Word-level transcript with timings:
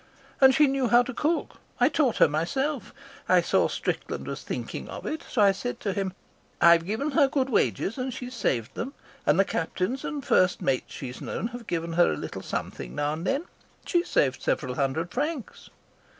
And 0.41 0.55
she 0.55 0.65
knew 0.65 0.87
how 0.87 1.03
to 1.03 1.13
cook. 1.13 1.57
I 1.79 1.87
taught 1.87 2.17
her 2.17 2.27
myself. 2.27 2.91
I 3.29 3.39
saw 3.41 3.67
Strickland 3.67 4.25
was 4.25 4.41
thinking 4.41 4.89
of 4.89 5.05
it, 5.05 5.21
so 5.29 5.43
I 5.43 5.51
said 5.51 5.79
to 5.81 5.93
him: 5.93 6.13
'I've 6.59 6.87
given 6.87 7.11
her 7.11 7.27
good 7.27 7.51
wages 7.51 7.99
and 7.99 8.11
she's 8.11 8.33
saved 8.33 8.73
them, 8.73 8.95
and 9.27 9.39
the 9.39 9.45
captains 9.45 10.03
and 10.03 10.23
the 10.23 10.25
first 10.25 10.59
mates 10.59 10.91
she's 10.91 11.21
known 11.21 11.49
have 11.49 11.67
given 11.67 11.93
her 11.93 12.13
a 12.13 12.17
little 12.17 12.41
something 12.41 12.95
now 12.95 13.13
and 13.13 13.27
then. 13.27 13.43
She's 13.85 14.09
saved 14.09 14.41
several 14.41 14.73
hundred 14.73 15.11
francs.' 15.11 15.69